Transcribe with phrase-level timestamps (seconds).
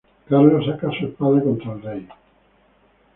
[0.27, 2.07] Carlos saca su espada contra el rey.